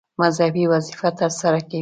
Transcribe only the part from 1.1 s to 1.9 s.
ترسره کوي.